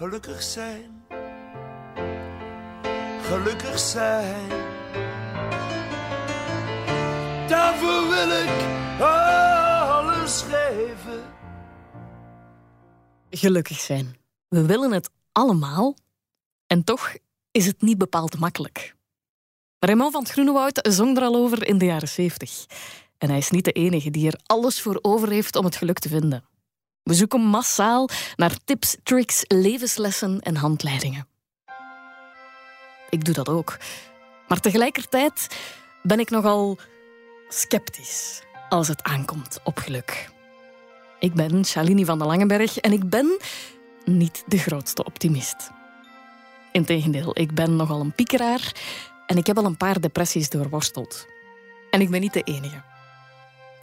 [0.00, 1.04] Gelukkig zijn.
[3.22, 4.48] Gelukkig zijn.
[7.48, 8.50] Daarvoor wil ik
[9.00, 11.22] alles geven.
[13.30, 14.16] Gelukkig zijn.
[14.48, 15.94] We willen het allemaal.
[16.66, 17.14] En toch
[17.50, 18.94] is het niet bepaald makkelijk.
[19.78, 22.66] Raymond van het Groenewoud zong er al over in de jaren 70.
[23.18, 25.98] En hij is niet de enige die er alles voor over heeft om het geluk
[25.98, 26.49] te vinden.
[27.02, 31.28] We zoeken massaal naar tips, tricks, levenslessen en handleidingen.
[33.10, 33.78] Ik doe dat ook.
[34.48, 35.56] Maar tegelijkertijd
[36.02, 36.78] ben ik nogal
[37.48, 40.30] sceptisch als het aankomt op geluk.
[41.18, 43.38] Ik ben Shalini van der Langenberg en ik ben
[44.04, 45.70] niet de grootste optimist.
[46.72, 48.72] Integendeel, ik ben nogal een piekeraar
[49.26, 51.26] en ik heb al een paar depressies doorworsteld.
[51.90, 52.89] En ik ben niet de enige.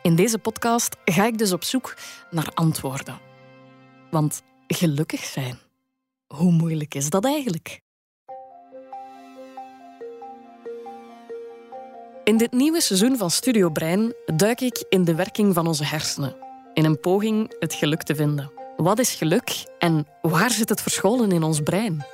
[0.08, 1.96] In deze podcast ga ik dus op zoek
[2.32, 3.20] naar antwoorden.
[4.12, 5.60] Want gelukkig zijn,
[6.28, 7.82] hoe moeilijk is dat eigenlijk?
[12.23, 16.36] In dit nieuwe seizoen van Studio Brein duik ik in de werking van onze hersenen,
[16.74, 18.52] in een poging het geluk te vinden.
[18.78, 22.06] Wat is geluk en waar zit het verscholen in ons brein?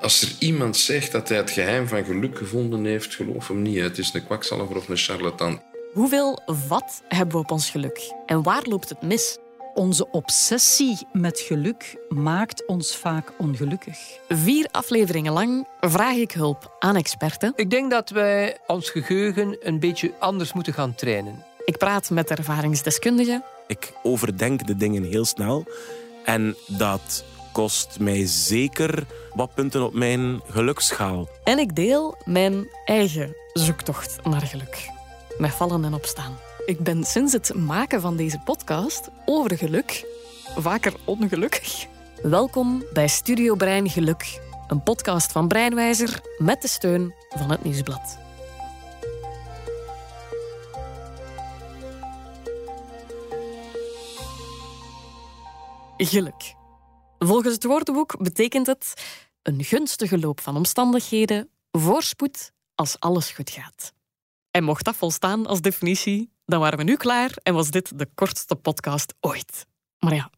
[0.00, 3.80] Als er iemand zegt dat hij het geheim van geluk gevonden heeft, geloof hem niet.
[3.80, 5.67] Het is een kwakzalver of een charlatan.
[5.92, 9.38] Hoeveel vat hebben we op ons geluk en waar loopt het mis?
[9.74, 13.98] Onze obsessie met geluk maakt ons vaak ongelukkig.
[14.28, 17.52] Vier afleveringen lang vraag ik hulp aan experten.
[17.56, 21.44] Ik denk dat wij ons geheugen een beetje anders moeten gaan trainen.
[21.64, 23.44] Ik praat met ervaringsdeskundigen.
[23.66, 25.64] Ik overdenk de dingen heel snel.
[26.24, 31.28] En dat kost mij zeker wat punten op mijn geluksschaal.
[31.44, 34.97] En ik deel mijn eigen zoektocht naar geluk.
[35.38, 36.38] Met vallen en opstaan.
[36.66, 40.06] Ik ben sinds het maken van deze podcast over geluk
[40.56, 41.86] vaker ongelukkig.
[42.22, 48.18] Welkom bij Studio Brein Geluk, een podcast van Breinwijzer met de steun van het Nieuwsblad.
[55.96, 56.54] Geluk.
[57.18, 58.94] Volgens het woordenboek betekent het
[59.42, 63.96] een gunstige loop van omstandigheden, voorspoed als alles goed gaat.
[64.58, 68.08] En mocht dat volstaan als definitie, dan waren we nu klaar en was dit de
[68.14, 69.66] kortste podcast ooit.
[69.98, 70.30] Maar ja,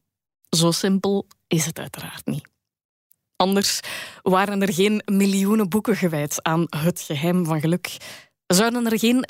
[0.51, 2.49] zo simpel is het uiteraard niet.
[3.37, 3.81] Anders
[4.23, 7.97] waren er geen miljoenen boeken gewijd aan het geheim van geluk.
[8.47, 9.25] Zouden er geen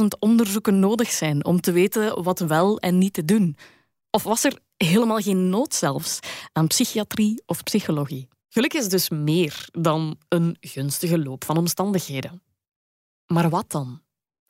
[0.00, 3.56] 50.000 onderzoeken nodig zijn om te weten wat wel en niet te doen?
[4.10, 6.18] Of was er helemaal geen nood zelfs
[6.52, 8.28] aan psychiatrie of psychologie?
[8.48, 12.42] Geluk is dus meer dan een gunstige loop van omstandigheden.
[13.26, 14.02] Maar wat dan?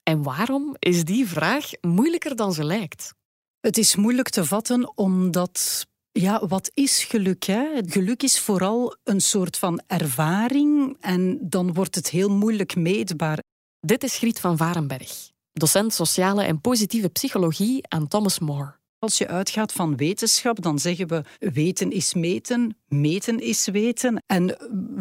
[0.02, 3.14] En waarom is die vraag moeilijker dan ze lijkt?
[3.60, 7.44] Het is moeilijk te vatten omdat ja, wat is geluk?
[7.44, 7.80] Hè?
[7.86, 13.38] Geluk is vooral een soort van ervaring en dan wordt het heel moeilijk meetbaar.
[13.80, 18.78] Dit is Griet van Varenberg, docent sociale en positieve psychologie aan Thomas More.
[19.04, 24.22] Als je uitgaat van wetenschap, dan zeggen we weten is meten, meten is weten.
[24.26, 24.46] En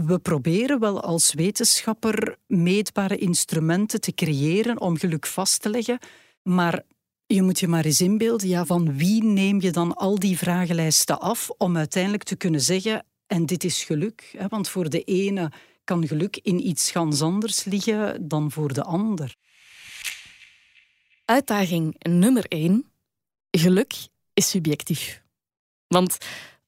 [0.07, 5.99] we proberen wel als wetenschapper meetbare instrumenten te creëren om geluk vast te leggen.
[6.41, 6.83] Maar
[7.25, 11.19] je moet je maar eens inbeelden, ja, van wie neem je dan al die vragenlijsten
[11.19, 14.45] af om uiteindelijk te kunnen zeggen, en dit is geluk.
[14.49, 15.51] Want voor de ene
[15.83, 19.35] kan geluk in iets ganz anders liggen dan voor de ander.
[21.25, 22.92] Uitdaging nummer één.
[23.57, 23.93] Geluk
[24.33, 25.23] is subjectief.
[25.87, 26.17] Want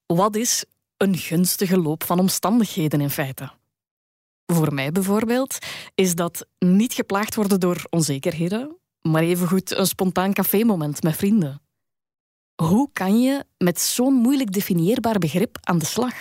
[0.06, 0.66] wat is
[0.98, 3.52] een gunstige loop van omstandigheden in feite?
[4.46, 5.58] Voor mij bijvoorbeeld
[5.96, 11.62] is dat niet geplaagd worden door onzekerheden, maar evengoed een spontaan cafémoment met vrienden.
[12.56, 16.16] Hoe kan je met zo'n moeilijk definieerbaar begrip aan de slag?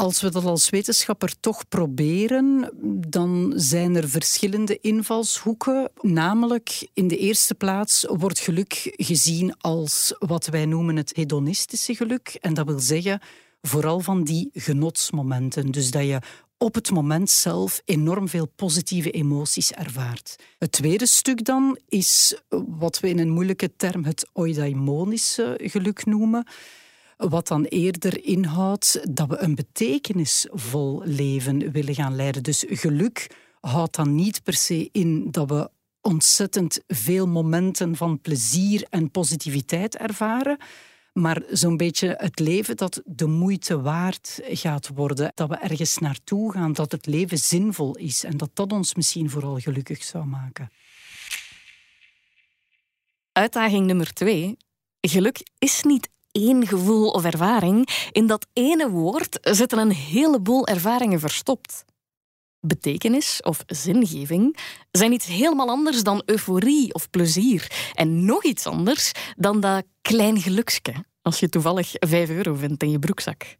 [0.00, 2.70] Als we dat als wetenschapper toch proberen,
[3.08, 5.90] dan zijn er verschillende invalshoeken.
[6.00, 12.36] Namelijk, in de eerste plaats wordt geluk gezien als wat wij noemen het hedonistische geluk.
[12.40, 13.20] En dat wil zeggen
[13.62, 15.70] vooral van die genotsmomenten.
[15.70, 16.18] Dus dat je
[16.58, 20.36] op het moment zelf enorm veel positieve emoties ervaart.
[20.58, 22.40] Het tweede stuk dan is
[22.78, 26.46] wat we in een moeilijke term het eudaimonische geluk noemen.
[27.28, 32.42] Wat dan eerder inhoudt dat we een betekenisvol leven willen gaan leiden.
[32.42, 33.30] Dus geluk
[33.60, 35.70] houdt dan niet per se in dat we
[36.00, 40.58] ontzettend veel momenten van plezier en positiviteit ervaren.
[41.12, 45.32] Maar zo'n beetje het leven dat de moeite waard gaat worden.
[45.34, 48.24] Dat we ergens naartoe gaan, dat het leven zinvol is.
[48.24, 50.70] En dat dat ons misschien vooral gelukkig zou maken.
[53.32, 54.56] Uitdaging nummer twee.
[55.00, 58.08] Geluk is niet één gevoel of ervaring.
[58.12, 61.84] In dat ene woord zitten een heleboel ervaringen verstopt.
[62.60, 64.56] Betekenis of zingeving
[64.90, 67.90] zijn iets helemaal anders dan euforie of plezier.
[67.94, 72.90] En nog iets anders dan dat klein geluksje als je toevallig 5 euro vindt in
[72.90, 73.56] je broekzak.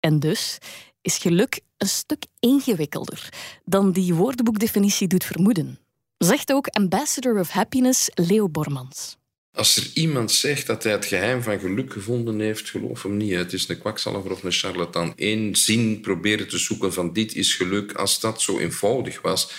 [0.00, 0.58] En dus
[1.00, 3.28] is geluk een stuk ingewikkelder
[3.64, 5.78] dan die woordenboekdefinitie doet vermoeden.
[6.18, 9.16] Zegt ook Ambassador of Happiness Leo Bormans.
[9.54, 13.34] Als er iemand zegt dat hij het geheim van geluk gevonden heeft, geloof hem niet.
[13.34, 15.12] Het is een kwakzalver of een charlatan.
[15.16, 17.92] Eén zin proberen te zoeken van dit is geluk.
[17.92, 19.52] Als dat zo eenvoudig was,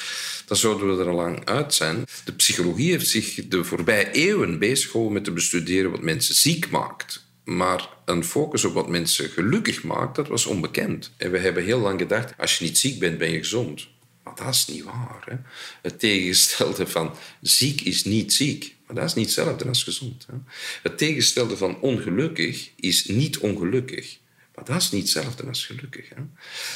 [0.46, 2.06] dan zouden we er al lang uit zijn.
[2.26, 7.26] De psychologie heeft zich de voorbije eeuwen beziggehouden met te bestuderen wat mensen ziek maakt.
[7.44, 11.12] Maar een focus op wat mensen gelukkig maakt, dat was onbekend.
[11.18, 13.88] En we hebben heel lang gedacht, als je niet ziek bent, ben je gezond.
[14.24, 15.24] Maar dat is niet waar.
[15.26, 15.36] Hè?
[15.82, 18.75] Het tegenstelde van ziek is niet ziek.
[18.86, 20.26] Maar dat is niet hetzelfde als gezond.
[20.32, 20.38] Hè?
[20.84, 24.20] Het tegenstelde van ongelukkig is niet ongelukkig.
[24.56, 26.10] Maar dat is niet hetzelfde als gelukkig.
[26.10, 26.22] Hè?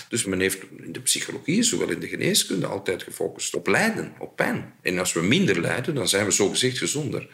[0.09, 4.35] Dus men heeft in de psychologie, zowel in de geneeskunde, altijd gefocust op lijden, op
[4.35, 4.73] pijn.
[4.81, 7.27] En als we minder lijden, dan zijn we zogezegd gezonder.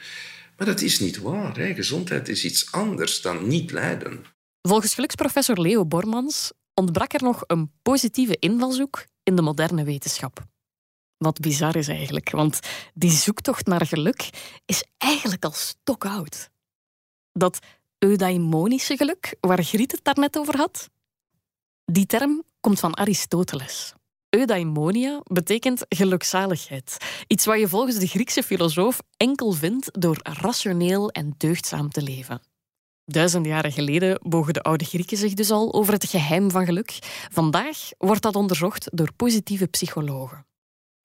[0.58, 1.58] Maar dat is niet waar.
[1.58, 1.74] Hè?
[1.74, 4.24] Gezondheid is iets anders dan niet lijden.
[4.62, 10.46] Volgens geluksprofessor Leo Bormans ontbrak er nog een positieve invalshoek in de moderne wetenschap.
[11.26, 12.60] Wat bizar is eigenlijk, want
[12.94, 14.30] die zoektocht naar geluk
[14.66, 16.50] is eigenlijk al stokoud.
[17.34, 17.60] Dat
[18.00, 20.90] eudaimonische geluk, waar Griet het daarnet over had,
[21.86, 23.94] die term komt van Aristoteles.
[24.30, 26.98] Eudaimonia betekent gelukzaligheid.
[27.28, 32.42] Iets wat je volgens de Griekse filosoof enkel vindt door rationeel en deugdzaam te leven.
[33.06, 37.00] Duizenden jaren geleden bogen de oude Grieken zich dus al over het geheim van geluk.
[37.32, 40.46] Vandaag wordt dat onderzocht door positieve psychologen.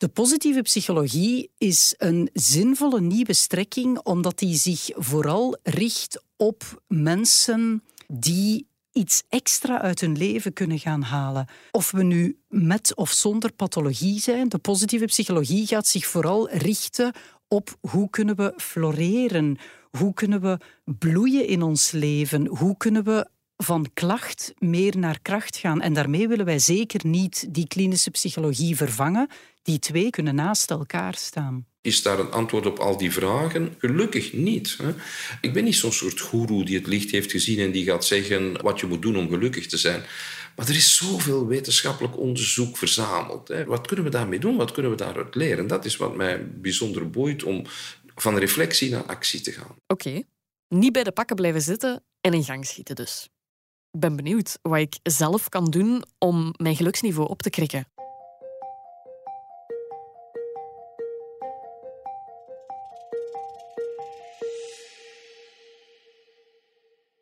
[0.01, 7.83] De positieve psychologie is een zinvolle nieuwe strekking omdat die zich vooral richt op mensen
[8.07, 11.47] die iets extra uit hun leven kunnen gaan halen.
[11.71, 17.13] Of we nu met of zonder pathologie zijn, de positieve psychologie gaat zich vooral richten
[17.49, 19.59] op hoe kunnen we floreren,
[19.91, 23.29] hoe kunnen we bloeien in ons leven, hoe kunnen we
[23.63, 25.81] van klacht meer naar kracht gaan.
[25.81, 29.29] En daarmee willen wij zeker niet die klinische psychologie vervangen.
[29.63, 31.67] Die twee kunnen naast elkaar staan.
[31.81, 33.75] Is daar een antwoord op al die vragen?
[33.79, 34.77] Gelukkig niet.
[34.83, 34.95] Hè?
[35.41, 38.63] Ik ben niet zo'n soort goeroe die het licht heeft gezien en die gaat zeggen
[38.63, 40.03] wat je moet doen om gelukkig te zijn.
[40.57, 43.49] Maar er is zoveel wetenschappelijk onderzoek verzameld.
[43.49, 43.65] Hè?
[43.65, 44.57] Wat kunnen we daarmee doen?
[44.57, 45.67] Wat kunnen we daaruit leren?
[45.67, 47.65] Dat is wat mij bijzonder boeit om
[48.15, 49.77] van reflectie naar actie te gaan.
[49.87, 50.23] Oké,
[50.69, 53.29] niet bij de pakken blijven zitten en in gang schieten dus.
[53.93, 57.89] Ik ben benieuwd wat ik zelf kan doen om mijn geluksniveau op te krikken.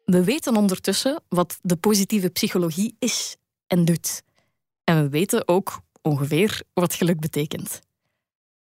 [0.05, 3.37] We weten ondertussen wat de positieve psychologie is
[3.67, 4.23] en doet.
[4.85, 7.81] En we weten ook ongeveer wat geluk betekent.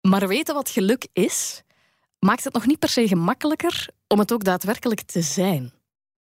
[0.01, 1.63] Maar weten wat geluk is,
[2.19, 5.73] maakt het nog niet per se gemakkelijker om het ook daadwerkelijk te zijn.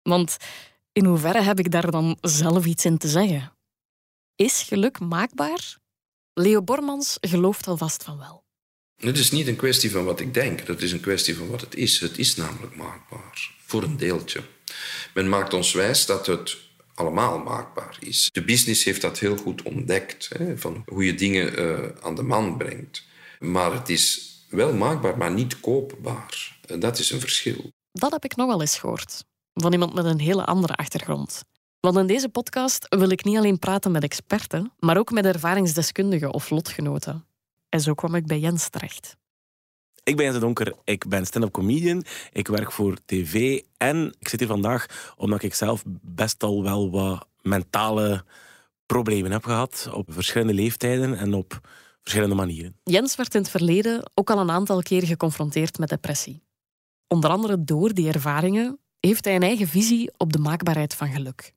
[0.01, 0.37] Want
[0.97, 3.51] in hoeverre heb ik daar dan zelf iets in te zeggen?
[4.35, 5.77] Is geluk maakbaar?
[6.33, 8.43] Leo Bormans gelooft alvast van wel.
[8.95, 11.61] Het is niet een kwestie van wat ik denk, het is een kwestie van wat
[11.61, 11.99] het is.
[11.99, 14.41] Het is namelijk maakbaar, voor een deeltje.
[15.13, 16.57] Men maakt ons wijs dat het
[16.93, 18.29] allemaal maakbaar is.
[18.31, 22.23] De business heeft dat heel goed ontdekt, hè, van hoe je dingen uh, aan de
[22.23, 23.03] man brengt.
[23.39, 26.59] Maar het is wel maakbaar, maar niet koopbaar.
[26.65, 27.71] En dat is een verschil.
[27.91, 29.23] Dat heb ik nog wel eens gehoord.
[29.59, 31.43] Van iemand met een hele andere achtergrond.
[31.79, 36.33] Want in deze podcast wil ik niet alleen praten met experten, maar ook met ervaringsdeskundigen
[36.33, 37.25] of lotgenoten.
[37.69, 39.15] En zo kwam ik bij Jens terecht.
[40.03, 44.39] Ik ben Jens Donker, ik ben stand-up comedian, ik werk voor tv en ik zit
[44.39, 48.23] hier vandaag omdat ik zelf best al wel wat mentale
[48.85, 51.59] problemen heb gehad op verschillende leeftijden en op
[52.01, 52.75] verschillende manieren.
[52.83, 56.41] Jens werd in het verleden ook al een aantal keer geconfronteerd met depressie.
[57.07, 61.53] Onder andere door die ervaringen heeft hij een eigen visie op de maakbaarheid van geluk.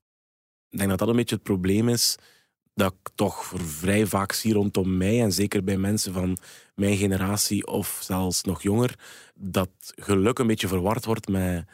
[0.69, 2.17] Ik denk dat dat een beetje het probleem is
[2.73, 6.37] dat ik toch vrij vaak zie rondom mij, en zeker bij mensen van
[6.75, 8.99] mijn generatie of zelfs nog jonger,
[9.35, 11.65] dat geluk een beetje verward wordt met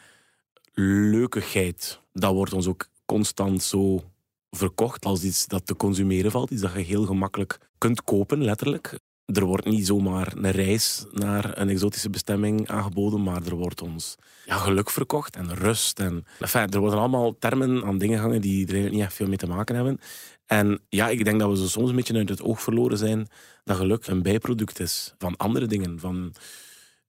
[0.72, 2.00] leukigheid.
[2.12, 4.04] Dat wordt ons ook constant zo
[4.50, 8.98] verkocht als iets dat te consumeren valt, iets dat je heel gemakkelijk kunt kopen, letterlijk.
[9.34, 14.16] Er wordt niet zomaar een reis naar een exotische bestemming aangeboden, maar er wordt ons
[14.44, 16.00] ja, geluk verkocht en rust.
[16.00, 19.36] En, enfin, er worden allemaal termen aan dingen hangen die er niet echt veel mee
[19.36, 20.00] te maken hebben.
[20.46, 23.28] En ja, ik denk dat we zo soms een beetje uit het oog verloren zijn
[23.64, 26.00] dat geluk een bijproduct is van andere dingen.
[26.00, 26.34] Van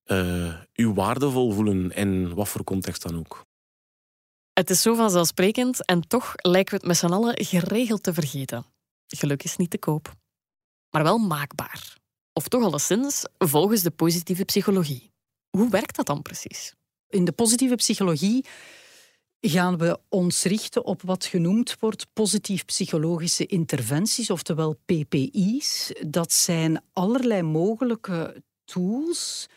[0.06, 3.46] uh, u waardevol voelen in wat voor context dan ook.
[4.54, 8.66] Het is zo vanzelfsprekend en toch lijken we het met z'n allen geregeld te vergeten.
[9.08, 10.14] Geluk is niet te koop,
[10.90, 11.99] maar wel maakbaar.
[12.40, 15.12] Of toch alleszins volgens de positieve psychologie.
[15.50, 16.74] Hoe werkt dat dan precies?
[17.10, 18.46] In de positieve psychologie
[19.42, 25.92] gaan we ons richten op wat genoemd wordt positief psychologische interventies, oftewel PPI's.
[26.08, 29.48] Dat zijn allerlei mogelijke tools,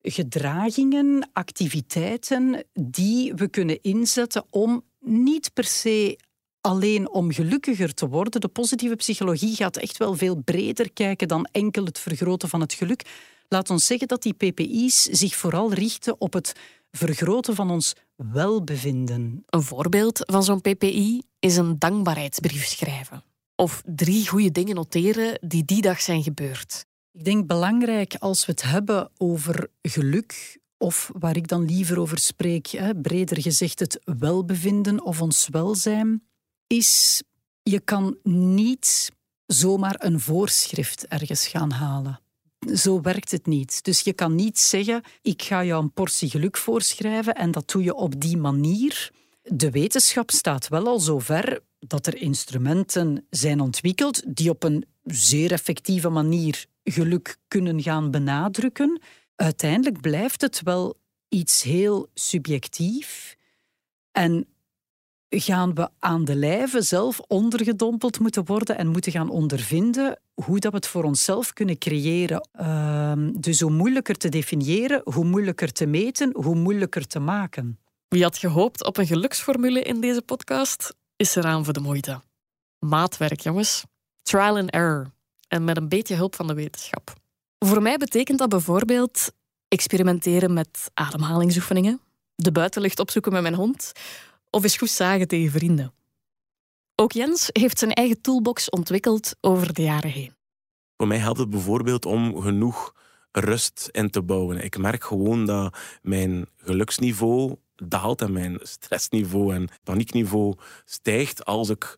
[0.00, 6.18] gedragingen, activiteiten die we kunnen inzetten om niet per se
[6.62, 8.40] alleen om gelukkiger te worden.
[8.40, 12.72] De positieve psychologie gaat echt wel veel breder kijken dan enkel het vergroten van het
[12.72, 13.02] geluk.
[13.48, 16.52] Laat ons zeggen dat die PPI's zich vooral richten op het
[16.90, 19.42] vergroten van ons welbevinden.
[19.46, 23.24] Een voorbeeld van zo'n PPI is een dankbaarheidsbrief schrijven.
[23.56, 26.86] Of drie goede dingen noteren die die dag zijn gebeurd.
[27.12, 32.18] Ik denk belangrijk als we het hebben over geluk, of waar ik dan liever over
[32.18, 36.22] spreek, hè, breder gezegd het welbevinden of ons welzijn,
[36.72, 37.22] is
[37.62, 39.10] je kan niet
[39.46, 42.20] zomaar een voorschrift ergens gaan halen.
[42.74, 43.84] Zo werkt het niet.
[43.84, 47.82] Dus je kan niet zeggen, ik ga jou een portie geluk voorschrijven en dat doe
[47.82, 49.10] je op die manier.
[49.42, 54.84] De wetenschap staat wel al zo ver dat er instrumenten zijn ontwikkeld die op een
[55.02, 59.00] zeer effectieve manier geluk kunnen gaan benadrukken.
[59.34, 60.96] Uiteindelijk blijft het wel
[61.28, 63.36] iets heel subjectief.
[64.12, 64.46] En
[65.40, 70.70] gaan we aan de lijve zelf ondergedompeld moeten worden en moeten gaan ondervinden hoe dat
[70.70, 72.48] we het voor onszelf kunnen creëren.
[72.52, 77.78] Ehm, dus hoe moeilijker te definiëren, hoe moeilijker te meten, hoe moeilijker te maken.
[78.08, 82.20] Wie had gehoopt op een geluksformule in deze podcast, is eraan voor de moeite.
[82.78, 83.84] Maatwerk, jongens.
[84.22, 85.10] Trial and error.
[85.48, 87.12] En met een beetje hulp van de wetenschap.
[87.58, 89.32] Voor mij betekent dat bijvoorbeeld
[89.68, 92.00] experimenteren met ademhalingsoefeningen,
[92.34, 93.92] de buitenlucht opzoeken met mijn hond
[94.52, 95.92] of eens goed zagen tegen vrienden.
[96.94, 100.34] Ook Jens heeft zijn eigen toolbox ontwikkeld over de jaren heen.
[100.96, 102.94] Voor mij helpt het bijvoorbeeld om genoeg
[103.32, 104.64] rust in te bouwen.
[104.64, 110.54] Ik merk gewoon dat mijn geluksniveau daalt en mijn stressniveau en paniekniveau
[110.84, 111.96] stijgt als ik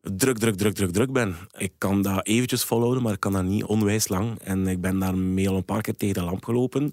[0.00, 1.36] druk, druk, druk, druk, druk ben.
[1.56, 4.38] Ik kan dat eventjes volhouden, maar ik kan dat niet onwijs lang.
[4.38, 6.92] En ik ben daarmee al een paar keer tegen de lamp gelopen.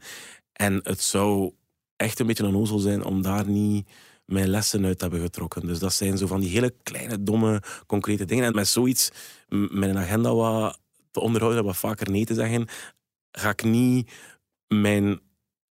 [0.53, 1.53] En het zou
[1.95, 3.87] echt een beetje een ozel zijn om daar niet
[4.27, 5.67] mijn lessen uit hebben getrokken.
[5.67, 8.45] Dus dat zijn zo van die hele kleine, domme, concrete dingen.
[8.45, 9.11] En met zoiets,
[9.49, 10.79] mijn agenda wat
[11.11, 12.67] te onderhouden, wat vaker nee te zeggen,
[13.31, 14.11] ga ik niet
[14.67, 15.19] mijn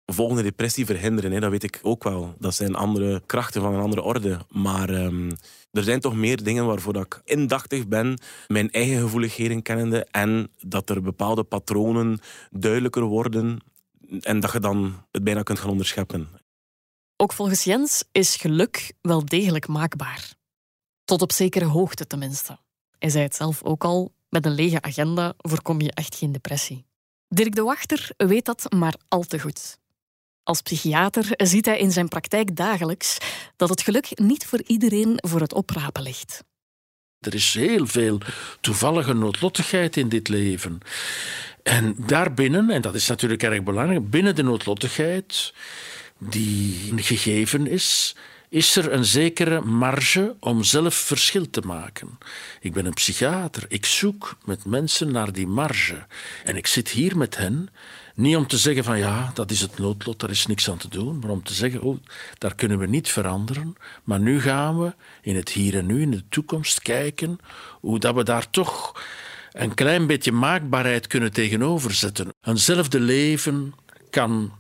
[0.06, 1.32] volgende depressie verhinderen.
[1.32, 1.40] Hè.
[1.40, 2.36] Dat weet ik ook wel.
[2.40, 4.40] Dat zijn andere krachten van een andere orde.
[4.50, 5.32] Maar um,
[5.72, 10.52] er zijn toch meer dingen waarvoor dat ik indachtig ben, mijn eigen gevoeligheden kennende en
[10.62, 12.20] dat er bepaalde patronen
[12.52, 13.60] duidelijker worden
[14.20, 16.28] en dat je dan het bijna kunt gaan onderscheppen.
[17.22, 20.34] Ook volgens Jens is geluk wel degelijk maakbaar.
[21.06, 22.60] Tot op zekere hoogte tenminste.
[23.00, 26.86] Hij zei het zelf ook al, met een lege agenda voorkom je echt geen depressie.
[27.28, 29.78] Dirk de Wachter weet dat maar al te goed.
[30.44, 33.18] Als psychiater ziet hij in zijn praktijk dagelijks
[33.56, 36.44] dat het geluk niet voor iedereen voor het oprapen ligt.
[37.20, 38.20] Er is heel veel
[38.62, 40.80] toevallige noodlottigheid in dit leven.
[41.64, 45.54] En daarbinnen, en dat is natuurlijk erg belangrijk, binnen de noodlottigheid
[46.20, 48.16] die gegeven is,
[48.50, 52.18] is er een zekere marge om zelf verschil te maken.
[52.60, 53.66] Ik ben een psychiater.
[53.68, 56.06] Ik zoek met mensen naar die marge.
[56.44, 57.70] En ik zit hier met hen,
[58.16, 60.88] niet om te zeggen van ja, dat is het noodlot, daar is niks aan te
[60.88, 61.98] doen, maar om te zeggen, oh,
[62.38, 63.76] daar kunnen we niet veranderen.
[64.04, 67.40] Maar nu gaan we in het hier en nu, in de toekomst, kijken
[67.80, 69.02] hoe dat we daar toch
[69.52, 72.34] een klein beetje maakbaarheid kunnen tegenoverzetten.
[72.42, 73.74] Eenzelfde leven
[74.10, 74.54] kan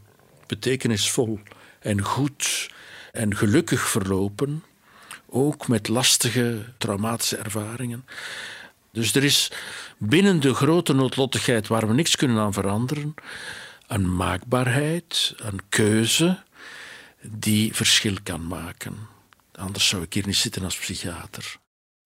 [0.50, 1.39] betekenisvol
[1.79, 2.70] en goed
[3.12, 4.63] en gelukkig verlopen,
[5.25, 8.06] ook met lastige traumatische ervaringen.
[8.91, 9.51] Dus er is
[9.98, 13.13] binnen de grote noodlottigheid waar we niks kunnen aan veranderen,
[13.88, 16.44] een maakbaarheid, een keuze
[17.22, 18.98] die verschil kan maken.
[19.51, 21.58] Anders zou ik hier niet zitten als psychiater.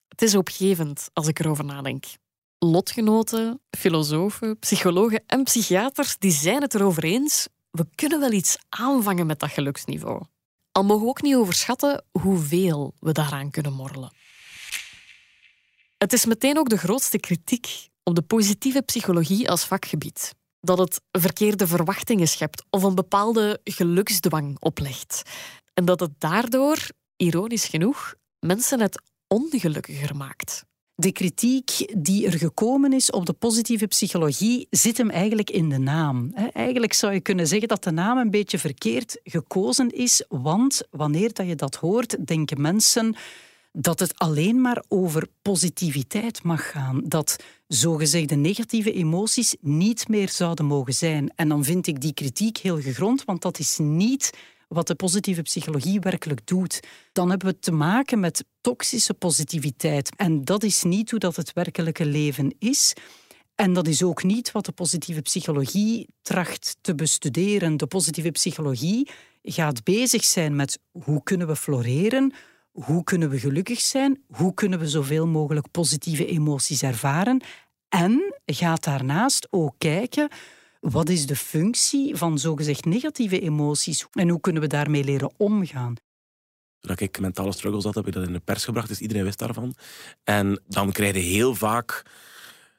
[0.08, 2.04] Het is opgevend als ik erover nadenk.
[2.58, 9.26] Lotgenoten, filosofen, psychologen en psychiaters die zijn het erover eens we kunnen wel iets aanvangen
[9.26, 10.22] met dat geluksniveau.
[10.72, 14.12] Al mogen we ook niet overschatten hoeveel we daaraan kunnen morrelen.
[15.98, 20.34] Het is meteen ook de grootste kritiek op de positieve psychologie als vakgebied.
[20.60, 25.22] Dat het verkeerde verwachtingen schept of een bepaalde geluksdwang oplegt.
[25.72, 26.78] En dat het daardoor,
[27.16, 30.64] ironisch genoeg, mensen het ongelukkiger maakt.
[30.96, 35.78] De kritiek die er gekomen is op de positieve psychologie zit hem eigenlijk in de
[35.78, 36.32] naam.
[36.52, 41.32] Eigenlijk zou je kunnen zeggen dat de naam een beetje verkeerd gekozen is, want wanneer
[41.32, 43.16] dat je dat hoort, denken mensen
[43.72, 47.02] dat het alleen maar over positiviteit mag gaan.
[47.04, 47.36] Dat
[47.66, 51.32] zogezegde negatieve emoties niet meer zouden mogen zijn.
[51.36, 54.30] En dan vind ik die kritiek heel gegrond, want dat is niet
[54.68, 56.80] wat de positieve psychologie werkelijk doet.
[57.12, 60.16] Dan hebben we te maken met toxische positiviteit.
[60.16, 62.92] En dat is niet hoe dat het werkelijke leven is.
[63.54, 67.76] En dat is ook niet wat de positieve psychologie tracht te bestuderen.
[67.76, 69.10] De positieve psychologie
[69.42, 72.32] gaat bezig zijn met hoe kunnen we floreren,
[72.70, 77.42] hoe kunnen we gelukkig zijn, hoe kunnen we zoveel mogelijk positieve emoties ervaren
[77.88, 80.28] en gaat daarnaast ook kijken
[80.90, 85.94] wat is de functie van zogezegd negatieve emoties en hoe kunnen we daarmee leren omgaan.
[86.80, 89.38] Toen ik mentale struggles had, heb ik dat in de pers gebracht, dus iedereen wist
[89.38, 89.74] daarvan.
[90.24, 92.02] En dan krijg je heel vaak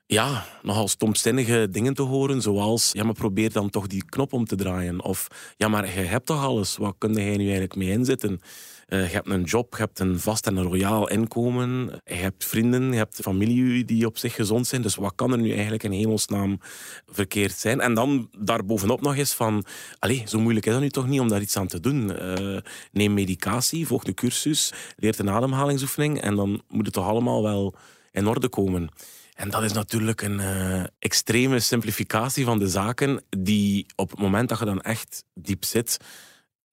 [0.06, 4.46] ja, nogal stomzinnige dingen te horen, zoals ja, maar probeer dan toch die knop om
[4.46, 5.04] te draaien.
[5.04, 8.42] Of ja, maar je hebt toch alles, wat kun jij nu eigenlijk mee inzetten?
[8.88, 12.02] Uh, je hebt een job, je hebt een vast en een royaal inkomen.
[12.04, 14.82] Je hebt vrienden, je hebt familie die op zich gezond zijn.
[14.82, 16.60] Dus wat kan er nu eigenlijk in hemelsnaam
[17.08, 17.82] verkeerd zijn?
[17.82, 19.66] En dan daarbovenop nog eens van...
[20.00, 22.12] Allee, zo moeilijk is dat nu toch niet om daar iets aan te doen.
[22.12, 22.58] Uh,
[22.92, 27.76] neem medicatie, volg de cursus, leer een ademhalingsoefening en dan moet het toch allemaal wel
[28.12, 28.90] in orde komen.
[29.34, 34.50] En dat is natuurlijk een uh, extreme simplificatie van de zaken die op het moment
[34.50, 35.98] dat je dan echt diep zit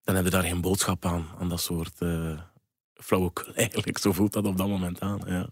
[0.03, 2.41] dan heb je daar geen boodschap aan, aan dat soort uh,
[2.95, 3.99] flauwekul eigenlijk.
[3.99, 5.49] Zo voelt dat op dat moment aan, ja.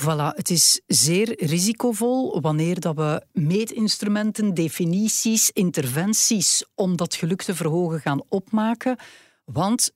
[0.00, 7.54] Voilà, het is zeer risicovol wanneer dat we meetinstrumenten, definities, interventies om dat geluk te
[7.54, 8.98] verhogen gaan opmaken.
[9.44, 9.90] Want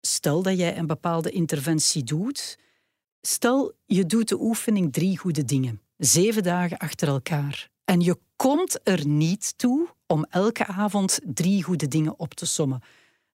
[0.00, 2.58] stel dat jij een bepaalde interventie doet,
[3.20, 8.80] stel je doet de oefening drie goede dingen, zeven dagen achter elkaar, en je komt
[8.82, 12.82] er niet toe om elke avond drie goede dingen op te sommen.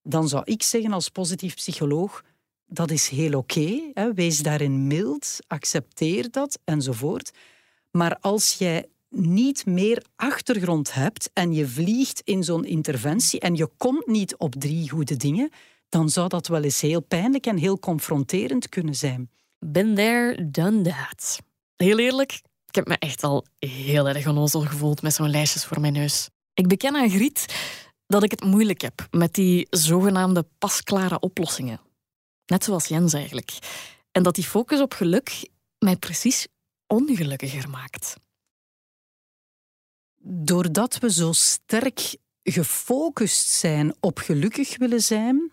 [0.03, 2.25] Dan zou ik zeggen als positief psycholoog,
[2.67, 3.93] dat is heel oké.
[4.15, 7.31] wees daarin mild, accepteer dat enzovoort.
[7.91, 13.71] Maar als jij niet meer achtergrond hebt en je vliegt in zo'n interventie en je
[13.77, 15.51] komt niet op drie goede dingen,
[15.89, 19.31] dan zou dat wel eens heel pijnlijk en heel confronterend kunnen zijn.
[19.59, 21.39] Been there, done that.
[21.77, 22.33] Heel eerlijk,
[22.67, 26.29] ik heb me echt al heel erg onnozel gevoeld met zo'n lijstjes voor mijn neus.
[26.55, 27.55] Ik beken aan Griet
[28.07, 31.81] dat ik het moeilijk heb met die zogenaamde pasklare oplossingen.
[32.47, 33.59] Net zoals Jens eigenlijk.
[34.13, 36.47] En dat die focus op geluk mij precies
[36.87, 38.17] ongelukkiger maakt.
[40.27, 45.53] Doordat we zo sterk gefocust zijn op gelukkig willen zijn,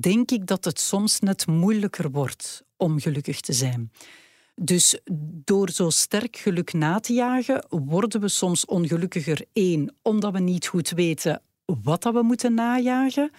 [0.00, 3.92] denk ik dat het soms net moeilijker wordt om gelukkig te zijn.
[4.54, 4.98] Dus
[5.44, 9.44] door zo sterk geluk na te jagen, worden we soms ongelukkiger.
[9.52, 13.30] Eén, omdat we niet goed weten wat dat we moeten najagen.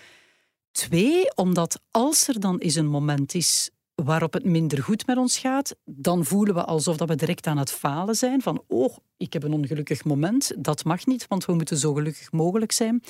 [0.71, 5.37] Twee, omdat als er dan eens een moment is waarop het minder goed met ons
[5.37, 8.41] gaat, dan voelen we alsof dat we direct aan het falen zijn.
[8.41, 10.51] Van, oh, ik heb een ongelukkig moment.
[10.57, 13.03] Dat mag niet, want we moeten zo gelukkig mogelijk zijn.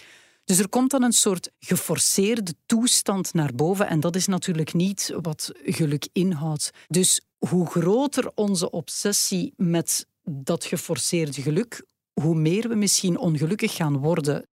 [0.45, 3.87] Dus er komt dan een soort geforceerde toestand naar boven.
[3.87, 6.71] En dat is natuurlijk niet wat geluk inhoudt.
[6.87, 13.97] Dus hoe groter onze obsessie met dat geforceerde geluk, hoe meer we misschien ongelukkig gaan
[13.97, 14.47] worden.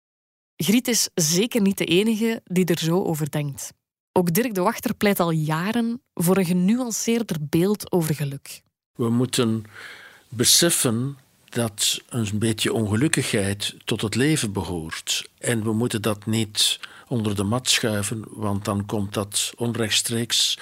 [0.55, 3.73] Griet is zeker niet de enige die er zo over denkt.
[4.11, 8.61] Ook Dirk de Wachter pleit al jaren voor een genuanceerder beeld over geluk.
[8.93, 9.63] We moeten
[10.29, 11.17] beseffen
[11.51, 15.29] dat een beetje ongelukkigheid tot het leven behoort.
[15.39, 20.57] En we moeten dat niet onder de mat schuiven, want dan komt dat onrechtstreeks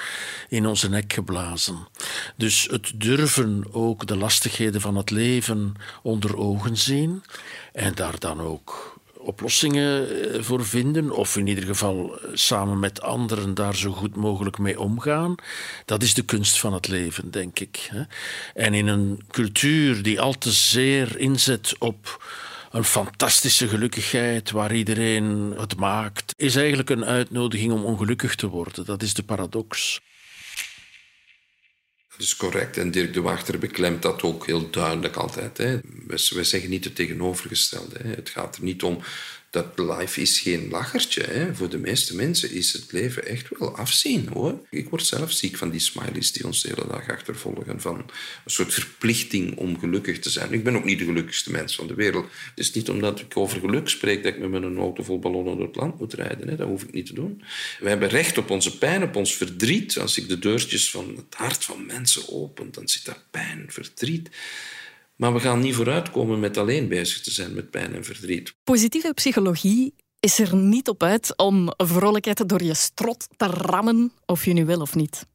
[0.48, 1.88] in onze nek geblazen.
[2.36, 7.24] Dus het durven ook de lastigheden van het leven onder ogen zien
[7.74, 8.99] en daar dan ook
[9.30, 14.16] oplossingen eh, voor vinden, of in ieder geval eh, samen met anderen daar zo goed
[14.16, 15.36] mogelijk mee omgaan.
[15.86, 17.90] Dat is de kunst van het leven, denk ik.
[18.54, 22.24] En in een cultuur die al te zeer inzet op
[22.72, 28.86] een fantastische gelukkigheid waar iedereen het maakt, is eigenlijk een uitnodiging om ongelukkig te worden.
[28.86, 30.02] Dat is de paradox.
[32.20, 32.78] Dus correct.
[32.78, 35.58] En Dirk de Wachter beklemt dat ook heel duidelijk altijd.
[35.58, 35.80] Hè.
[36.08, 38.00] We, zeggen niet het tegenovergestelde.
[38.04, 38.10] Hè.
[38.10, 39.02] Het gaat er niet om
[39.50, 41.24] dat life is geen lachertje.
[41.24, 41.56] Hè.
[41.56, 44.28] Voor de meeste mensen is het leven echt wel afzien.
[44.28, 44.68] Hoor.
[44.70, 47.82] Ik word zelf ziek van die smileys die ons de hele dag achtervolgen.
[47.82, 48.06] Van een
[48.52, 50.54] soort verplichting om gelukkig te zijn.
[50.54, 52.26] Ik ben ook niet de gelukkigste mens van de wereld.
[52.50, 55.58] Het is niet omdat ik over geluk spreek dat ik met een auto vol ballonnen
[55.58, 56.48] door het land moet rijden.
[56.48, 56.56] Hè.
[56.56, 57.44] Dat hoef ik niet te doen.
[57.80, 59.98] We hebben recht op onze pijn, op ons verdriet.
[59.98, 64.30] Als ik de deurtjes van het hart van mensen open, dan zit daar pijn, verdriet.
[65.20, 68.56] Maar we gaan niet vooruitkomen met alleen bezig te zijn met pijn en verdriet.
[68.64, 74.46] Positieve psychologie is er niet op uit om vrolijkheid door je strot te rammen, of
[74.46, 75.26] je nu wil of niet.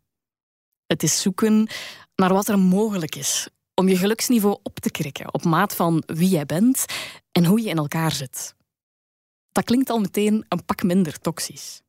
[0.86, 1.68] Het is zoeken
[2.14, 6.28] naar wat er mogelijk is om je geluksniveau op te krikken op maat van wie
[6.28, 6.84] jij bent
[7.32, 8.54] en hoe je in elkaar zit.
[9.52, 11.80] Dat klinkt al meteen een pak minder toxisch.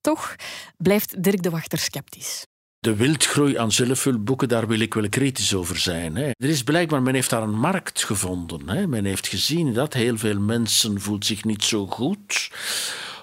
[0.00, 0.36] Toch
[0.76, 2.46] blijft Dirk de Wachter sceptisch.
[2.88, 6.16] De wildgroei aan zelfhulpboeken, daar wil ik wel kritisch over zijn.
[6.16, 6.24] Hè.
[6.24, 8.68] Er is blijkbaar, men heeft daar een markt gevonden.
[8.68, 8.86] Hè.
[8.86, 12.50] Men heeft gezien dat heel veel mensen voelt zich niet zo goed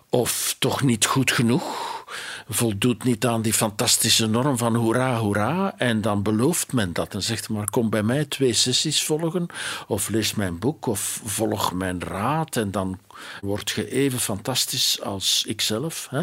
[0.10, 1.96] of toch niet goed genoeg
[2.48, 5.74] voldoet niet aan die fantastische norm van hoera, hoera.
[5.78, 9.48] En dan belooft men dat en zegt maar kom bij mij twee sessies volgen
[9.88, 13.00] of lees mijn boek of volg mijn raad en dan
[13.42, 16.08] word je even fantastisch als ikzelf.
[16.10, 16.22] Hè?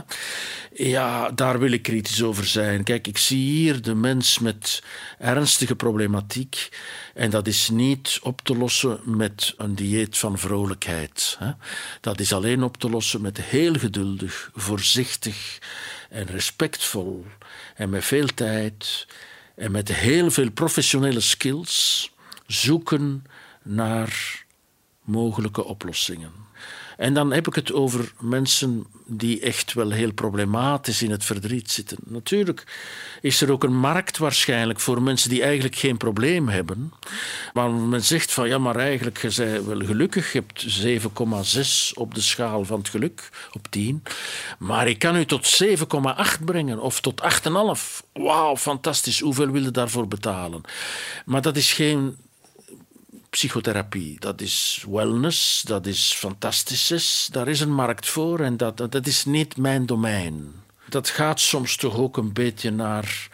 [0.72, 2.84] Ja, daar wil ik kritisch over zijn.
[2.84, 4.82] Kijk, ik zie hier de mens met
[5.18, 6.68] ernstige problematiek
[7.14, 11.36] en dat is niet op te lossen met een dieet van vrolijkheid.
[11.38, 11.50] Hè?
[12.00, 15.58] Dat is alleen op te lossen met heel geduldig, voorzichtig
[16.10, 17.26] en respectvol
[17.74, 19.06] en met veel tijd
[19.54, 22.10] en met heel veel professionele skills
[22.46, 23.24] zoeken
[23.62, 24.44] naar
[25.02, 26.32] mogelijke oplossingen.
[26.96, 31.70] En dan heb ik het over mensen die echt wel heel problematisch in het verdriet
[31.70, 31.96] zitten.
[32.04, 32.64] Natuurlijk
[33.20, 36.92] is er ook een markt waarschijnlijk voor mensen die eigenlijk geen probleem hebben.
[37.52, 40.32] Maar men zegt van ja, maar eigenlijk, je bent wel gelukkig.
[40.32, 40.82] Je hebt
[41.92, 44.02] 7,6 op de schaal van het geluk, op 10.
[44.58, 48.06] Maar ik kan u tot 7,8 brengen of tot 8,5.
[48.12, 49.20] Wauw, fantastisch.
[49.20, 50.60] Hoeveel wil je daarvoor betalen?
[51.24, 52.16] Maar dat is geen
[53.36, 54.20] psychotherapie.
[54.20, 57.28] Dat is wellness, dat is fantastisch.
[57.32, 60.52] Daar is een markt voor en dat, dat is niet mijn domein.
[60.88, 63.28] Dat gaat soms toch ook een beetje naar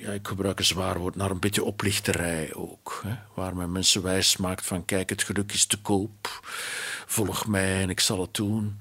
[0.00, 3.00] ja, ik gebruik een zwaar woord, naar een beetje oplichterij ook.
[3.04, 6.40] Hè, waar men mensen wijs maakt van kijk, het geluk is te koop,
[7.06, 8.80] volg mij en ik zal het doen.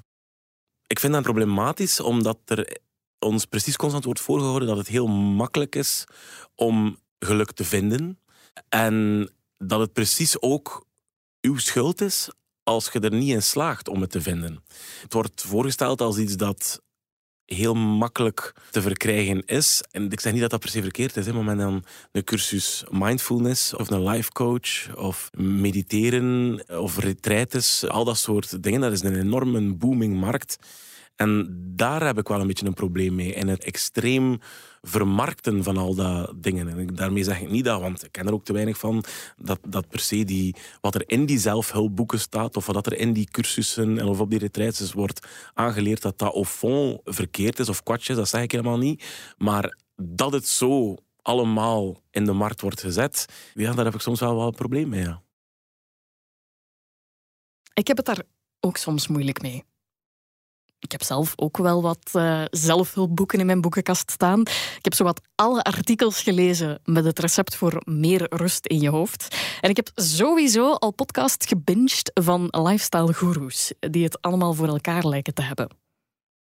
[0.87, 2.77] Ik vind dat problematisch, omdat er
[3.19, 6.05] ons precies constant wordt voorgehouden dat het heel makkelijk is
[6.55, 8.19] om geluk te vinden.
[8.69, 10.85] En dat het precies ook
[11.41, 12.29] uw schuld is
[12.63, 14.63] als je er niet in slaagt om het te vinden.
[15.01, 16.81] Het wordt voorgesteld als iets dat
[17.45, 19.83] heel makkelijk te verkrijgen is.
[19.91, 22.23] En ik zeg niet dat dat per se verkeerd is, hè, maar met dan een
[22.23, 28.91] cursus mindfulness of een life coach of mediteren of retraites, al dat soort dingen, dat
[28.91, 30.57] is een enorme booming markt.
[31.21, 33.33] En daar heb ik wel een beetje een probleem mee.
[33.33, 34.39] En het extreem
[34.81, 36.67] vermarkten van al dat dingen.
[36.67, 39.03] En daarmee zeg ik niet dat, want ik ken er ook te weinig van,
[39.37, 43.13] dat, dat per se die, wat er in die zelfhulpboeken staat, of wat er in
[43.13, 47.69] die cursussen en of op die retraites wordt aangeleerd, dat dat au fond verkeerd is
[47.69, 49.33] of kwatjes, dat zeg ik helemaal niet.
[49.37, 54.19] Maar dat het zo allemaal in de markt wordt gezet, ja, daar heb ik soms
[54.19, 55.01] wel wel een probleem mee.
[55.01, 55.21] Ja.
[57.73, 58.23] Ik heb het daar
[58.59, 59.63] ook soms moeilijk mee.
[60.79, 64.41] Ik heb zelf ook wel wat uh, zelfhulpboeken in mijn boekenkast staan.
[64.41, 69.35] Ik heb zowat alle artikels gelezen met het recept voor meer rust in je hoofd.
[69.61, 75.05] En ik heb sowieso al podcast gebinged van lifestyle gurus, die het allemaal voor elkaar
[75.05, 75.69] lijken te hebben.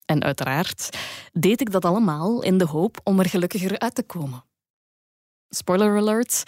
[0.04, 0.98] En uiteraard
[1.32, 4.44] deed ik dat allemaal in de hoop om er gelukkiger uit te komen.
[5.48, 6.42] Spoiler alert,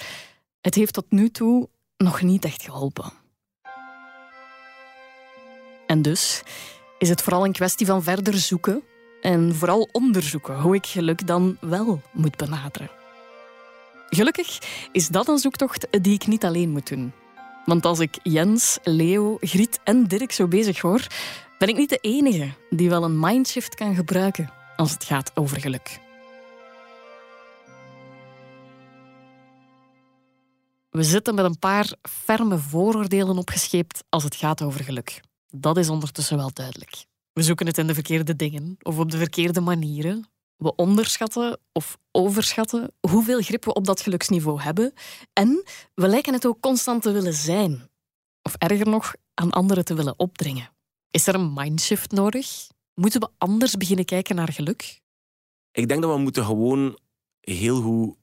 [0.61, 3.13] het heeft tot nu toe nog niet echt geholpen.
[5.87, 6.43] En dus
[6.99, 8.83] is het vooral een kwestie van verder zoeken
[9.21, 12.91] en vooral onderzoeken hoe ik geluk dan wel moet benaderen.
[14.11, 14.59] Gelukkig
[14.93, 17.13] is dat een zoektocht die ik niet alleen moet doen.
[17.65, 21.07] Want als ik Jens, Leo, Griet en Dirk zo bezig hoor,
[21.59, 25.61] ben ik niet de enige die wel een mindshift kan gebruiken als het gaat over
[25.61, 25.99] geluk.
[30.91, 35.21] We zitten met een paar ferme vooroordelen opgescheept als het gaat over geluk.
[35.51, 37.07] Dat is ondertussen wel duidelijk.
[37.33, 40.29] We zoeken het in de verkeerde dingen of op de verkeerde manieren.
[40.57, 44.93] We onderschatten of overschatten hoeveel grip we op dat geluksniveau hebben.
[45.33, 47.89] En we lijken het ook constant te willen zijn.
[48.43, 50.71] Of erger nog, aan anderen te willen opdringen.
[51.11, 52.69] Is er een mindshift nodig?
[52.95, 55.01] Moeten we anders beginnen kijken naar geluk?
[55.73, 56.99] Ik denk dat we moeten gewoon
[57.41, 58.17] heel goed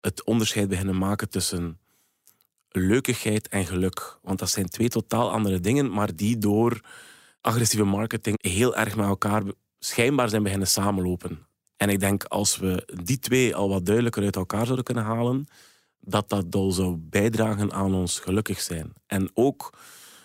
[0.00, 1.78] het onderscheid beginnen maken tussen
[2.76, 4.18] leukigheid en geluk.
[4.22, 6.80] Want dat zijn twee totaal andere dingen, maar die door
[7.40, 9.42] agressieve marketing heel erg met elkaar
[9.78, 11.46] schijnbaar zijn beginnen samenlopen.
[11.76, 15.46] En ik denk als we die twee al wat duidelijker uit elkaar zouden kunnen halen,
[16.00, 18.92] dat dat al zou bijdragen aan ons gelukkig zijn.
[19.06, 19.72] En ook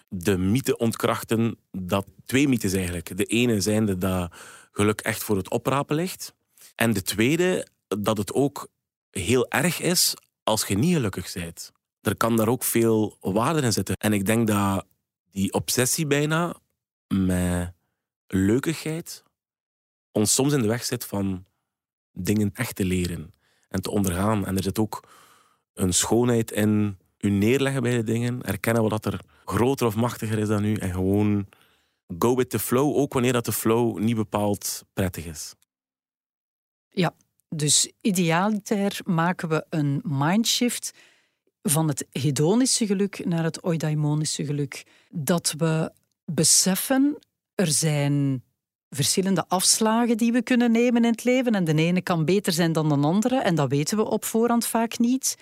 [0.08, 3.18] de mythe ontkrachten, dat twee mythes eigenlijk.
[3.18, 4.34] De ene zijnde dat
[4.72, 6.34] geluk echt voor het oprapen ligt.
[6.76, 8.68] En de tweede, dat het ook
[9.10, 11.72] heel erg is als je niet gelukkig bent.
[12.10, 13.96] Er kan daar ook veel waarde in zitten.
[13.96, 14.86] En ik denk dat
[15.32, 16.56] die obsessie bijna
[17.08, 17.74] met
[18.28, 19.24] leukigheid
[20.12, 21.46] ons soms in de weg zit van
[22.12, 23.34] dingen echt te leren
[23.68, 24.46] en te ondergaan.
[24.46, 25.08] En er zit ook
[25.74, 30.48] een schoonheid in u neerleggen bij de dingen, erkennen wat er groter of machtiger is
[30.48, 31.48] dan u en gewoon
[32.20, 35.54] go with the flow, ook wanneer dat de flow niet bepaald prettig is.
[36.90, 37.14] Ja,
[37.50, 40.92] dus idealitair maken we een mindshift
[41.70, 44.86] van het hedonische geluk naar het eudaimonische geluk.
[45.10, 45.92] Dat we
[46.26, 47.18] beseffen,
[47.56, 48.44] er zijn
[48.90, 52.72] verschillende afslagen die we kunnen nemen in het leven en de ene kan beter zijn
[52.72, 55.38] dan de andere en dat weten we op voorhand vaak niet.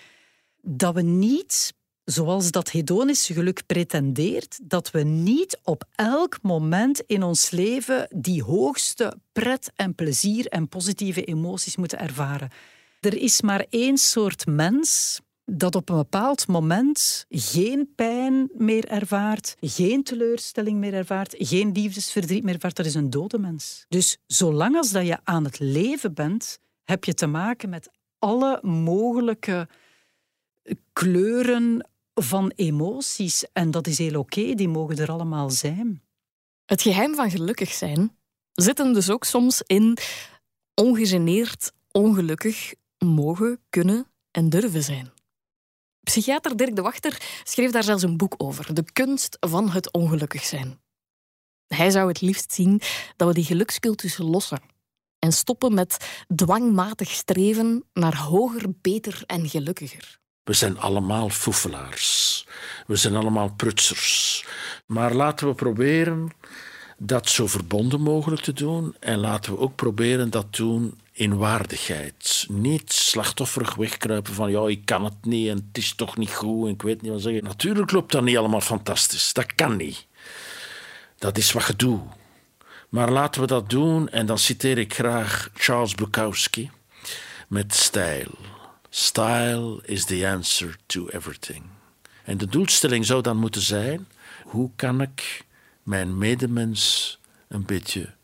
[0.61, 7.23] Dat we niet zoals dat hedonische geluk pretendeert, dat we niet op elk moment in
[7.23, 12.49] ons leven die hoogste pret en plezier en positieve emoties moeten ervaren.
[12.99, 15.19] Er is maar één soort mens
[15.51, 22.43] dat op een bepaald moment geen pijn meer ervaart, geen teleurstelling meer ervaart, geen liefdesverdriet
[22.43, 22.75] meer ervaart.
[22.75, 23.85] Dat is een dode mens.
[23.89, 28.59] Dus zolang als dat je aan het leven bent, heb je te maken met alle
[28.61, 29.67] mogelijke
[30.93, 33.45] kleuren van emoties.
[33.53, 36.01] En dat is heel oké, die mogen er allemaal zijn.
[36.65, 38.17] Het geheim van gelukkig zijn
[38.53, 39.97] zit hem dus ook soms in
[40.73, 45.15] ongegeneerd, ongelukkig mogen, kunnen en durven zijn.
[46.07, 50.43] Psychiater Dirk de Wachter schreef daar zelfs een boek over, De kunst van het ongelukkig
[50.43, 50.79] zijn.
[51.67, 52.81] Hij zou het liefst zien
[53.15, 54.61] dat we die gelukscultus lossen
[55.19, 60.19] en stoppen met dwangmatig streven naar hoger, beter en gelukkiger.
[60.43, 62.45] We zijn allemaal foefelaars.
[62.85, 64.45] We zijn allemaal prutsers.
[64.85, 66.31] Maar laten we proberen
[66.97, 68.95] dat zo verbonden mogelijk te doen.
[68.99, 72.45] En laten we ook proberen dat doen in waardigheid.
[72.49, 76.65] Niet slachtofferig wegkruipen van ja, ik kan het niet en het is toch niet goed
[76.65, 77.43] en ik weet niet wat zeggen.
[77.43, 79.33] Natuurlijk loopt dat niet allemaal fantastisch.
[79.33, 80.05] Dat kan niet.
[81.17, 82.01] Dat is wat je doet.
[82.89, 86.71] Maar laten we dat doen en dan citeer ik graag Charles Bukowski
[87.47, 88.31] met stijl.
[88.89, 91.63] Style is the answer to everything.
[92.23, 94.07] En de doelstelling zou dan moeten zijn:
[94.43, 95.45] hoe kan ik
[95.83, 98.15] mijn medemens een beetje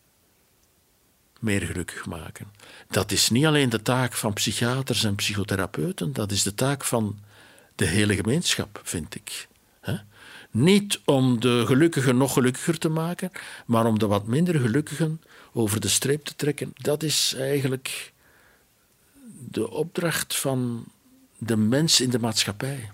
[1.43, 2.47] meer gelukkig maken?
[2.89, 7.19] Dat is niet alleen de taak van psychiaters en psychotherapeuten, dat is de taak van
[7.75, 9.47] de hele gemeenschap, vind ik.
[10.53, 13.31] Niet om de gelukkigen nog gelukkiger te maken,
[13.65, 15.21] maar om de wat minder gelukkigen
[15.53, 16.71] over de streep te trekken.
[16.75, 18.13] Dat is eigenlijk
[19.49, 20.85] de opdracht van
[21.37, 22.91] de mens in de maatschappij.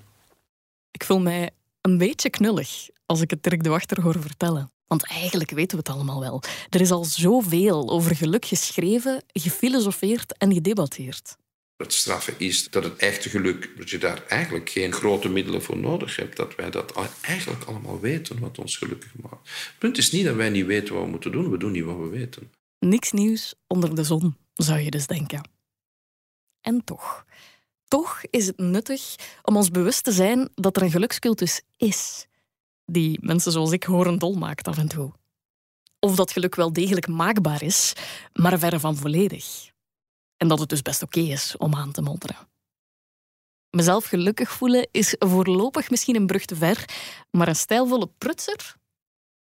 [0.92, 1.50] Ik voel mij
[1.82, 4.72] een beetje knullig als ik het Dirk de Wachter hoor vertellen.
[4.90, 6.44] Want eigenlijk weten we het allemaal wel.
[6.70, 11.38] Er is al zoveel over geluk geschreven, gefilosofeerd en gedebatteerd.
[11.78, 15.78] Het straffe is dat het echte geluk, dat je daar eigenlijk geen grote middelen voor
[15.78, 16.36] nodig hebt.
[16.36, 19.50] Dat wij dat eigenlijk allemaal weten wat ons gelukkig maakt.
[19.50, 21.84] Het punt is niet dat wij niet weten wat we moeten doen, we doen niet
[21.84, 22.52] wat we weten.
[22.80, 25.50] Niks nieuws onder de zon, zou je dus denken.
[26.62, 27.26] En toch,
[27.88, 32.28] toch is het nuttig om ons bewust te zijn dat er een gelukscultus is,
[32.92, 35.12] die mensen zoals ik horen dol maakt af en toe.
[36.00, 37.94] Of dat geluk wel degelijk maakbaar is,
[38.34, 39.72] maar verre van volledig.
[40.38, 42.48] En dat het dus best oké is om aan te monteren.
[43.70, 46.86] Mezelf gelukkig voelen is voorlopig misschien een brug te ver,
[47.32, 48.76] maar een stijlvolle prutser,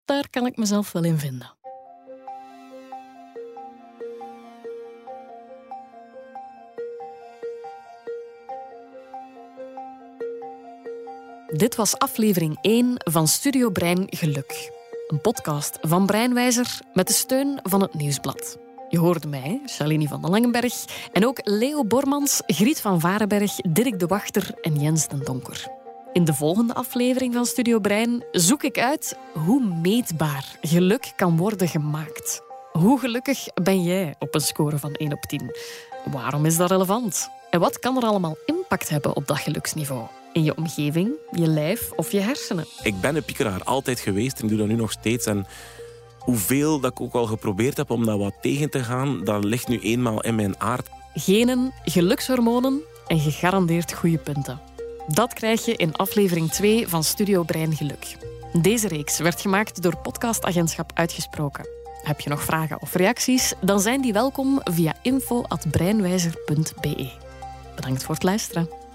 [0.05, 1.56] daar kan ik mezelf wel in vinden.
[11.57, 14.71] Dit was aflevering 1 van Studio Brein Geluk.
[15.07, 18.57] Een podcast van Breinwijzer met de steun van het Nieuwsblad.
[18.89, 20.73] Je hoorde mij, Shalini van den Langenberg,
[21.11, 25.67] en ook Leo Bormans, Griet van Varenberg, Dirk de Wachter en Jens den Donker.
[26.13, 31.67] In de volgende aflevering van Studio Brein zoek ik uit hoe meetbaar geluk kan worden
[31.67, 32.41] gemaakt.
[32.71, 35.55] Hoe gelukkig ben jij op een score van 1 op 10?
[36.11, 37.29] Waarom is dat relevant?
[37.49, 40.16] En wat kan er allemaal impact hebben op dat geluksniveau?
[40.37, 42.65] In je omgeving, je lijf of je hersenen.
[42.81, 45.25] Ik ben een piekeraar, altijd geweest en ik doe dat nu nog steeds.
[45.25, 45.45] En
[46.19, 49.67] hoeveel dat ik ook al geprobeerd heb om dat wat tegen te gaan, dat ligt
[49.67, 50.89] nu eenmaal in mijn aard.
[51.13, 54.59] Genen, gelukshormonen en gegarandeerd goede punten.
[55.07, 58.15] Dat krijg je in aflevering 2 van Studio Brein Geluk.
[58.61, 61.67] Deze reeks werd gemaakt door podcastagentschap Uitgesproken.
[62.03, 63.53] Heb je nog vragen of reacties?
[63.61, 67.09] Dan zijn die welkom via info.breinwijzer.be.
[67.75, 68.86] Bedankt voor het luisteren.